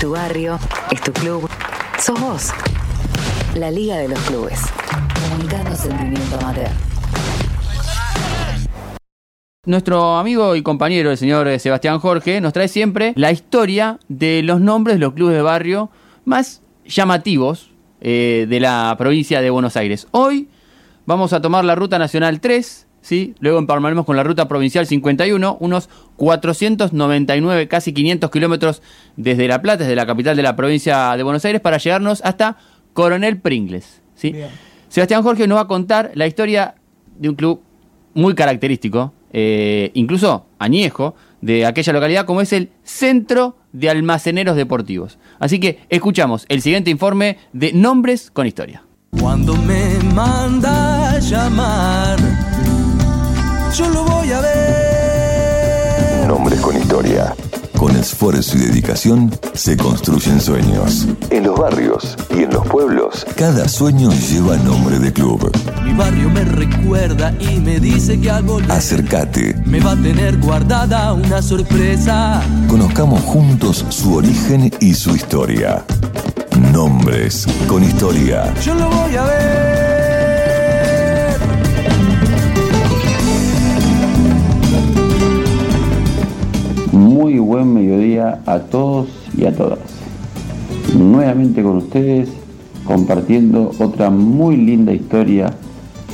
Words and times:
tu 0.00 0.10
barrio, 0.12 0.58
es 0.92 1.00
tu 1.00 1.12
club, 1.12 1.48
sos 1.98 2.20
vos. 2.20 2.50
La 3.56 3.70
Liga 3.70 3.96
de 3.96 4.08
los 4.08 4.20
Clubes. 4.20 4.60
Comunicando 5.28 5.74
sentimiento 5.74 6.36
amateur. 6.40 6.70
Nuestro 9.66 10.16
amigo 10.16 10.54
y 10.54 10.62
compañero, 10.62 11.10
el 11.10 11.16
señor 11.16 11.48
eh, 11.48 11.58
Sebastián 11.58 11.98
Jorge, 11.98 12.40
nos 12.40 12.52
trae 12.52 12.68
siempre 12.68 13.12
la 13.16 13.32
historia 13.32 13.98
de 14.08 14.42
los 14.42 14.60
nombres 14.60 14.96
de 14.96 15.00
los 15.00 15.14
clubes 15.14 15.34
de 15.34 15.42
barrio 15.42 15.90
más 16.24 16.62
llamativos 16.86 17.70
eh, 18.00 18.46
de 18.48 18.60
la 18.60 18.94
provincia 18.96 19.40
de 19.40 19.50
Buenos 19.50 19.76
Aires. 19.76 20.06
Hoy 20.12 20.48
vamos 21.06 21.32
a 21.32 21.40
tomar 21.40 21.64
la 21.64 21.74
Ruta 21.74 21.98
Nacional 21.98 22.40
3, 22.40 22.86
¿sí? 23.00 23.34
luego 23.40 23.58
empalmaremos 23.58 24.04
con 24.04 24.16
la 24.16 24.22
Ruta 24.22 24.48
Provincial 24.48 24.86
51, 24.86 25.56
unos 25.60 25.88
499, 26.16 27.68
casi 27.68 27.92
500 27.92 28.30
kilómetros 28.30 28.82
desde 29.16 29.48
La 29.48 29.62
Plata, 29.62 29.84
desde 29.84 29.96
la 29.96 30.06
capital 30.06 30.36
de 30.36 30.42
la 30.42 30.56
provincia 30.56 31.16
de 31.16 31.22
Buenos 31.22 31.44
Aires, 31.44 31.60
para 31.60 31.78
llegarnos 31.78 32.20
hasta 32.24 32.58
Coronel 32.92 33.38
Pringles. 33.38 34.02
¿sí? 34.14 34.34
Sebastián 34.88 35.22
Jorge 35.22 35.46
nos 35.46 35.58
va 35.58 35.62
a 35.62 35.68
contar 35.68 36.12
la 36.14 36.26
historia 36.26 36.74
de 37.18 37.28
un 37.28 37.34
club 37.34 37.60
muy 38.14 38.34
característico, 38.34 39.12
eh, 39.32 39.90
incluso 39.94 40.46
añejo, 40.58 41.14
de 41.40 41.66
aquella 41.66 41.92
localidad, 41.92 42.26
como 42.26 42.40
es 42.40 42.52
el 42.52 42.70
Centro 42.82 43.56
de 43.72 43.90
Almaceneros 43.90 44.56
Deportivos. 44.56 45.18
Así 45.38 45.60
que 45.60 45.80
escuchamos 45.88 46.46
el 46.48 46.62
siguiente 46.62 46.90
informe 46.90 47.38
de 47.52 47.72
Nombres 47.72 48.30
con 48.30 48.46
Historia. 48.46 48.82
Cuando 49.10 49.54
me 49.56 49.98
yo 53.78 53.88
lo 53.90 54.02
voy 54.02 54.32
a 54.32 54.40
ver. 54.40 56.26
Nombres 56.26 56.60
con 56.60 56.76
historia. 56.76 57.32
Con 57.76 57.94
esfuerzo 57.94 58.56
y 58.56 58.62
dedicación 58.62 59.30
se 59.54 59.76
construyen 59.76 60.40
sueños. 60.40 61.06
En 61.30 61.44
los 61.44 61.56
barrios 61.56 62.16
y 62.36 62.42
en 62.42 62.50
los 62.50 62.66
pueblos. 62.66 63.24
Cada 63.36 63.68
sueño 63.68 64.10
lleva 64.10 64.56
nombre 64.56 64.98
de 64.98 65.12
club. 65.12 65.52
Mi 65.84 65.92
barrio 65.92 66.28
me 66.28 66.42
recuerda 66.44 67.32
y 67.38 67.60
me 67.60 67.78
dice 67.78 68.20
que 68.20 68.28
al 68.32 68.42
volver 68.42 68.72
Acércate. 68.72 69.54
me 69.64 69.78
va 69.78 69.92
a 69.92 69.96
tener 69.96 70.38
guardada 70.38 71.12
una 71.12 71.40
sorpresa. 71.40 72.42
Conozcamos 72.68 73.20
juntos 73.22 73.84
su 73.90 74.16
origen 74.16 74.72
y 74.80 74.92
su 74.94 75.14
historia. 75.14 75.84
Nombres 76.72 77.46
con 77.68 77.84
historia. 77.84 78.52
Yo 78.60 78.74
lo 78.74 78.90
voy 78.90 79.14
a 79.14 79.22
ver. 79.22 79.87
Muy 87.28 87.40
buen 87.40 87.74
mediodía 87.74 88.40
a 88.46 88.58
todos 88.58 89.06
y 89.36 89.44
a 89.44 89.54
todas. 89.54 89.80
Nuevamente 90.96 91.62
con 91.62 91.76
ustedes 91.76 92.30
compartiendo 92.86 93.70
otra 93.78 94.08
muy 94.08 94.56
linda 94.56 94.94
historia 94.94 95.52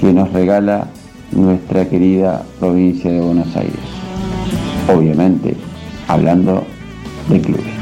que 0.00 0.12
nos 0.12 0.32
regala 0.32 0.88
nuestra 1.30 1.88
querida 1.88 2.42
provincia 2.58 3.12
de 3.12 3.20
Buenos 3.20 3.54
Aires. 3.54 3.78
Obviamente 4.92 5.54
hablando 6.08 6.64
de 7.28 7.40
clubes. 7.40 7.72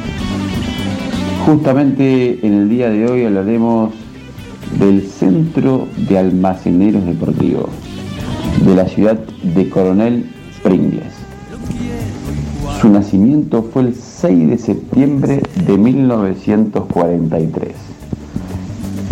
Justamente 1.47 2.47
en 2.47 2.52
el 2.52 2.69
día 2.69 2.91
de 2.91 3.11
hoy 3.11 3.25
hablaremos 3.25 3.95
del 4.78 5.00
Centro 5.00 5.89
de 5.97 6.19
Almaceneros 6.19 7.06
Deportivos 7.06 7.70
de 8.67 8.75
la 8.75 8.86
ciudad 8.86 9.17
de 9.17 9.70
Coronel 9.70 10.27
Pringles. 10.62 11.23
Su 12.85 12.91
nacimiento 12.91 13.63
fue 13.63 13.81
el 13.81 13.95
6 13.95 14.51
de 14.51 14.59
septiembre 14.59 15.43
de 15.67 15.79
1943. 15.79 17.73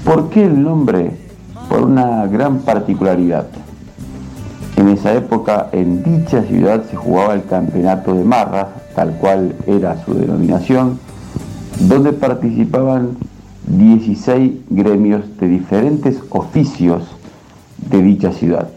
¿Por 0.04 0.28
qué 0.28 0.44
el 0.44 0.62
nombre? 0.62 1.12
Por 1.70 1.80
una 1.80 2.26
gran 2.26 2.58
particularidad. 2.58 3.46
En 4.76 4.90
esa 4.90 5.14
época 5.14 5.70
en 5.72 6.02
dicha 6.02 6.42
ciudad 6.42 6.84
se 6.90 6.96
jugaba 6.96 7.32
el 7.32 7.46
campeonato 7.46 8.12
de 8.12 8.24
marras, 8.24 8.66
tal 8.94 9.12
cual 9.12 9.56
era 9.66 10.04
su 10.04 10.12
denominación, 10.12 10.98
donde 11.88 12.12
participaban 12.12 13.16
16 13.68 14.52
gremios 14.68 15.22
de 15.40 15.48
diferentes 15.48 16.20
oficios 16.28 17.04
de 17.90 18.02
dicha 18.02 18.32
ciudad, 18.32 18.68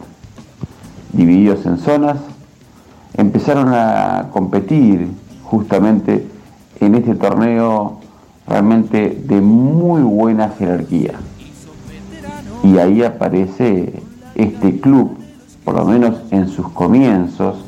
divididos 1.11 1.65
en 1.65 1.79
zonas 1.79 2.15
empezaron 3.17 3.69
a 3.73 4.29
competir 4.31 5.09
justamente 5.43 6.27
en 6.79 6.95
este 6.95 7.15
torneo 7.15 7.99
realmente 8.47 9.21
de 9.25 9.41
muy 9.41 10.01
buena 10.01 10.49
jerarquía. 10.49 11.13
Y 12.63 12.77
ahí 12.77 13.03
aparece 13.03 14.01
este 14.35 14.79
club, 14.79 15.17
por 15.63 15.75
lo 15.75 15.85
menos 15.85 16.15
en 16.31 16.47
sus 16.49 16.67
comienzos, 16.69 17.65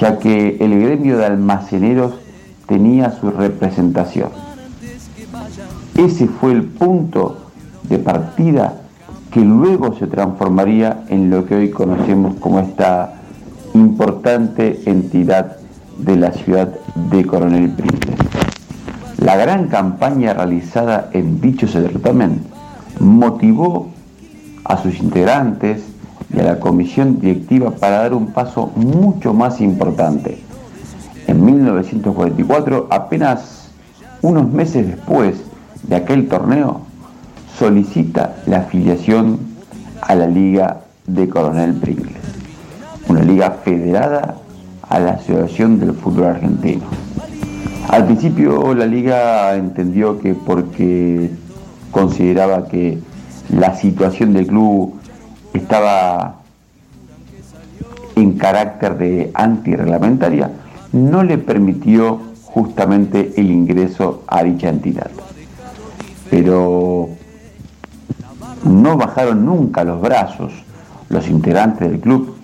ya 0.00 0.18
que 0.18 0.56
el 0.60 0.80
gremio 0.80 1.18
de 1.18 1.26
almaceneros 1.26 2.14
tenía 2.66 3.10
su 3.12 3.30
representación. 3.30 4.30
Ese 5.96 6.26
fue 6.26 6.52
el 6.52 6.64
punto 6.64 7.36
de 7.84 7.98
partida 7.98 8.80
que 9.30 9.40
luego 9.40 9.94
se 9.96 10.06
transformaría 10.06 11.04
en 11.08 11.30
lo 11.30 11.46
que 11.46 11.54
hoy 11.54 11.70
conocemos 11.70 12.34
como 12.36 12.60
esta 12.60 13.16
importante 13.76 14.80
entidad 14.86 15.56
de 15.98 16.16
la 16.16 16.32
ciudad 16.32 16.68
de 17.10 17.26
Coronel 17.26 17.70
Pringles. 17.70 18.18
La 19.18 19.36
gran 19.36 19.68
campaña 19.68 20.34
realizada 20.34 21.10
en 21.12 21.40
dicho 21.40 21.68
certamen 21.68 22.42
motivó 23.00 23.88
a 24.64 24.78
sus 24.78 24.98
integrantes 24.98 25.82
y 26.34 26.40
a 26.40 26.44
la 26.44 26.60
comisión 26.60 27.20
directiva 27.20 27.70
para 27.70 27.98
dar 27.98 28.14
un 28.14 28.28
paso 28.28 28.72
mucho 28.76 29.32
más 29.32 29.60
importante. 29.60 30.38
En 31.26 31.44
1944, 31.44 32.88
apenas 32.90 33.68
unos 34.22 34.50
meses 34.50 34.86
después 34.86 35.36
de 35.82 35.96
aquel 35.96 36.28
torneo, 36.28 36.80
solicita 37.58 38.36
la 38.46 38.58
afiliación 38.58 39.38
a 40.00 40.14
la 40.14 40.26
Liga 40.26 40.80
de 41.06 41.28
Coronel 41.28 41.74
Pringles 41.74 42.35
una 43.08 43.22
liga 43.22 43.50
federada 43.64 44.36
a 44.88 44.98
la 44.98 45.12
Asociación 45.12 45.78
del 45.78 45.92
Fútbol 45.92 46.24
Argentino. 46.24 46.84
Al 47.88 48.04
principio 48.04 48.74
la 48.74 48.86
liga 48.86 49.54
entendió 49.54 50.18
que 50.18 50.34
porque 50.34 51.30
consideraba 51.90 52.66
que 52.66 52.98
la 53.50 53.74
situación 53.76 54.32
del 54.32 54.48
club 54.48 54.94
estaba 55.54 56.36
en 58.16 58.32
carácter 58.38 58.98
de 58.98 59.30
antirreglamentaria, 59.34 60.50
no 60.92 61.22
le 61.22 61.38
permitió 61.38 62.20
justamente 62.44 63.34
el 63.36 63.50
ingreso 63.50 64.22
a 64.26 64.42
dicha 64.42 64.68
entidad. 64.68 65.10
Pero 66.30 67.10
no 68.64 68.96
bajaron 68.96 69.44
nunca 69.44 69.84
los 69.84 70.00
brazos 70.00 70.52
los 71.08 71.28
integrantes 71.28 71.88
del 71.88 72.00
club 72.00 72.35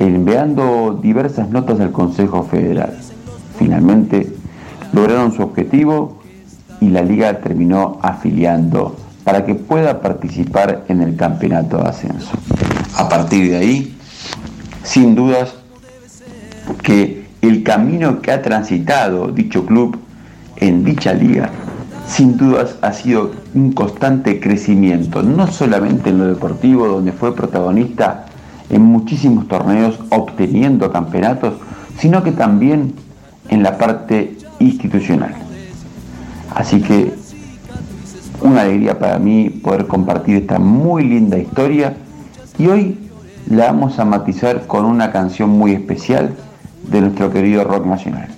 enviando 0.00 0.98
diversas 1.00 1.50
notas 1.50 1.78
al 1.78 1.92
Consejo 1.92 2.42
Federal. 2.42 2.96
Finalmente 3.58 4.32
lograron 4.92 5.32
su 5.32 5.42
objetivo 5.42 6.18
y 6.80 6.88
la 6.88 7.02
liga 7.02 7.40
terminó 7.40 7.98
afiliando 8.02 8.96
para 9.24 9.44
que 9.44 9.54
pueda 9.54 10.00
participar 10.00 10.84
en 10.88 11.02
el 11.02 11.16
campeonato 11.16 11.76
de 11.76 11.88
ascenso. 11.88 12.30
A 12.96 13.08
partir 13.08 13.50
de 13.50 13.56
ahí, 13.58 13.96
sin 14.82 15.14
dudas 15.14 15.54
que 16.82 17.26
el 17.42 17.62
camino 17.62 18.22
que 18.22 18.32
ha 18.32 18.40
transitado 18.40 19.28
dicho 19.28 19.66
club 19.66 19.98
en 20.56 20.82
dicha 20.82 21.12
liga, 21.12 21.50
sin 22.08 22.38
dudas 22.38 22.76
ha 22.80 22.92
sido 22.94 23.32
un 23.54 23.72
constante 23.72 24.40
crecimiento, 24.40 25.22
no 25.22 25.46
solamente 25.46 26.08
en 26.08 26.18
lo 26.18 26.26
deportivo, 26.26 26.88
donde 26.88 27.12
fue 27.12 27.36
protagonista 27.36 28.26
en 28.70 28.82
muchísimos 28.82 29.48
torneos 29.48 29.98
obteniendo 30.10 30.90
campeonatos, 30.90 31.54
sino 31.98 32.22
que 32.22 32.32
también 32.32 32.94
en 33.48 33.62
la 33.62 33.76
parte 33.76 34.38
institucional. 34.60 35.34
Así 36.54 36.80
que 36.80 37.12
una 38.42 38.62
alegría 38.62 38.98
para 38.98 39.18
mí 39.18 39.50
poder 39.50 39.86
compartir 39.86 40.36
esta 40.36 40.58
muy 40.58 41.04
linda 41.04 41.38
historia 41.38 41.94
y 42.58 42.66
hoy 42.66 42.98
la 43.48 43.66
vamos 43.66 43.98
a 43.98 44.04
matizar 44.04 44.66
con 44.66 44.84
una 44.84 45.10
canción 45.10 45.50
muy 45.50 45.72
especial 45.72 46.34
de 46.90 47.00
nuestro 47.00 47.32
querido 47.32 47.64
rock 47.64 47.86
nacional. 47.86 48.28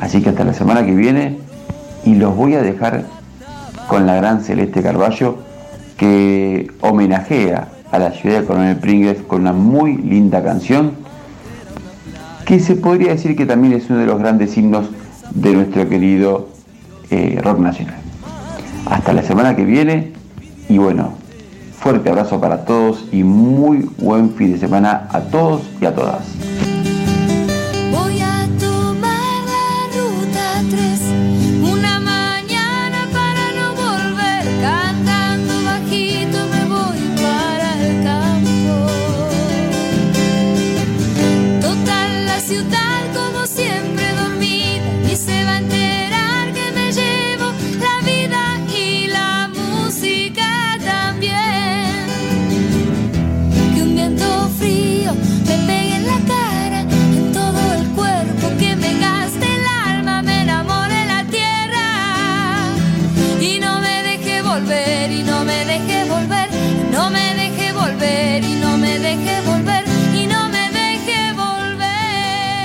Así 0.00 0.22
que 0.22 0.30
hasta 0.30 0.44
la 0.44 0.52
semana 0.52 0.84
que 0.84 0.94
viene 0.94 1.38
y 2.04 2.14
los 2.14 2.36
voy 2.36 2.54
a 2.54 2.62
dejar 2.62 3.04
con 3.88 4.06
la 4.06 4.14
gran 4.16 4.42
Celeste 4.42 4.82
Carballo 4.82 5.38
que 5.96 6.70
homenajea 6.80 7.68
a 7.90 7.98
la 7.98 8.12
ciudad 8.12 8.40
de 8.40 8.46
Coronel 8.46 8.76
Pringles 8.76 9.18
con 9.26 9.42
una 9.42 9.52
muy 9.52 9.96
linda 9.96 10.42
canción 10.42 10.92
que 12.44 12.60
se 12.60 12.76
podría 12.76 13.12
decir 13.12 13.36
que 13.36 13.46
también 13.46 13.74
es 13.74 13.90
uno 13.90 13.98
de 13.98 14.06
los 14.06 14.18
grandes 14.18 14.56
himnos 14.56 14.86
de 15.32 15.52
nuestro 15.52 15.88
querido 15.88 16.48
eh, 17.10 17.40
rock 17.42 17.58
nacional. 17.58 17.96
Hasta 18.88 19.12
la 19.12 19.22
semana 19.22 19.56
que 19.56 19.64
viene 19.64 20.12
y 20.68 20.78
bueno, 20.78 21.14
fuerte 21.78 22.08
abrazo 22.08 22.40
para 22.40 22.64
todos 22.64 23.04
y 23.12 23.22
muy 23.24 23.90
buen 23.98 24.30
fin 24.30 24.52
de 24.52 24.58
semana 24.58 25.08
a 25.12 25.20
todos 25.20 25.62
y 25.80 25.86
a 25.86 25.94
todas. 25.94 26.24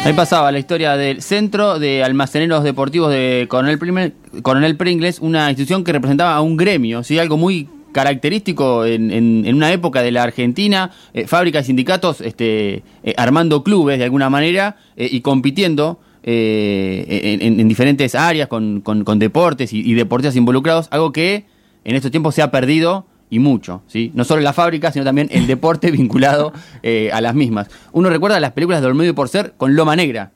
Ahí 0.04 0.14
pasaba 0.14 0.52
la 0.52 0.58
historia 0.58 0.98
del 0.98 1.22
Centro 1.22 1.78
de 1.78 2.04
Almaceneros 2.04 2.64
Deportivos 2.64 3.12
de 3.12 3.46
Coronel, 3.48 3.78
Primer- 3.78 4.14
Coronel 4.42 4.76
Pringles, 4.76 5.20
una 5.20 5.48
institución 5.50 5.84
que 5.84 5.92
representaba 5.92 6.36
a 6.36 6.42
un 6.42 6.58
gremio, 6.58 7.04
¿sí? 7.04 7.20
algo 7.20 7.38
muy 7.38 7.70
característico 7.92 8.84
en, 8.86 9.12
en- 9.12 9.54
una 9.56 9.72
época 9.72 10.02
de 10.02 10.12
la 10.12 10.24
Argentina, 10.24 10.90
eh, 11.14 11.28
fábricas 11.28 11.68
sindicatos 11.68 12.20
este, 12.22 12.84
eh, 13.04 13.14
armando 13.16 13.64
clubes 13.64 14.00
de 14.00 14.06
alguna 14.06 14.30
manera 14.30 14.78
eh, 14.98 15.08
y 15.12 15.22
compitiendo 15.22 16.00
eh, 16.24 17.06
en, 17.24 17.42
en- 17.44 17.60
en 17.60 17.68
diferentes 17.68 18.16
áreas 18.16 18.48
con, 18.48 18.82
con- 18.82 19.04
con 19.04 19.20
deportes 19.20 19.72
y, 19.72 19.82
y 19.82 19.94
deportistas 19.94 20.36
involucrados, 20.36 20.88
algo 20.90 21.12
que 21.12 21.46
en 21.84 21.96
estos 21.96 22.10
tiempos 22.10 22.34
se 22.34 22.42
ha 22.42 22.50
perdido 22.50 23.06
y 23.32 23.40
mucho, 23.40 23.82
¿sí? 23.88 24.12
No 24.14 24.24
solo 24.26 24.42
la 24.44 24.54
fábrica, 24.54 24.92
sino 24.92 25.04
también 25.04 25.28
el 25.32 25.48
deporte 25.48 25.90
vinculado 25.92 26.54
eh, 26.84 27.10
a 27.12 27.20
las 27.22 27.34
mismas. 27.34 27.68
Uno 27.94 28.10
recuerda 28.10 28.40
las 28.40 28.52
películas 28.52 28.82
de 28.82 28.88
Olmedo 28.88 29.10
y 29.10 29.14
por 29.14 29.28
ser 29.30 29.54
con 29.58 29.76
Loma 29.76 29.96
Negra, 29.96 30.32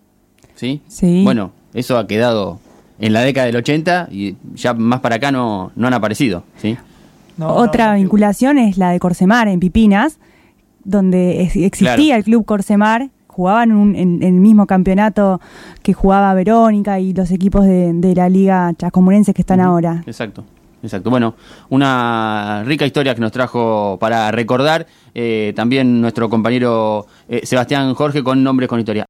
¿sí? 0.56 0.82
Sí. 0.88 1.22
Bueno, 1.24 1.52
eso 1.76 1.98
ha 2.00 2.08
quedado 2.08 2.60
en 2.98 3.14
la 3.14 3.22
década 3.22 3.46
del 3.48 3.58
80 3.58 4.08
y 4.10 4.36
ya 4.56 4.74
más 4.74 5.02
para 5.02 5.18
acá 5.18 5.32
no, 5.32 5.72
no 5.76 5.86
han 5.88 5.94
aparecido, 5.94 6.44
¿sí? 6.58 6.78
No, 7.38 7.50
Otra 7.54 7.92
no, 7.92 8.00
vinculación 8.00 8.58
es 8.58 8.78
la 8.78 8.92
de 8.92 9.00
Corsemar 9.00 9.50
en 9.50 9.60
Pipinas, 9.60 10.18
donde 10.86 11.42
existía 11.44 11.96
Claro. 11.96 12.16
el 12.18 12.24
club 12.24 12.46
Corsemar, 12.46 13.10
jugaban 13.28 13.74
un- 13.74 13.96
en, 13.96 14.24
en 14.24 14.36
el 14.36 14.40
mismo 14.40 14.66
campeonato 14.66 15.42
que 15.84 15.92
jugaba 15.92 16.34
Verónica 16.34 17.02
y 17.02 17.14
los 17.14 17.32
equipos 17.32 17.66
de, 17.66 17.92
de 17.94 18.16
la 18.16 18.30
liga 18.30 18.72
chascomunense 18.78 19.34
que 19.34 19.42
están 19.42 19.60
ahora. 19.60 20.02
Exacto. 20.08 20.46
Exacto. 20.86 21.10
Bueno, 21.10 21.36
una 21.70 22.64
rica 22.66 22.86
historia 22.86 23.16
que 23.16 23.22
nos 23.22 23.32
trajo 23.32 23.98
para 24.00 24.32
recordar 24.32 24.86
eh, 25.14 25.52
también 25.56 26.00
nuestro 26.00 26.30
compañero 26.30 27.08
eh, 27.28 27.42
Sebastián 27.44 27.94
Jorge 27.96 28.24
con 28.24 28.44
nombres 28.44 28.70
con 28.70 28.80
historia. 28.80 29.06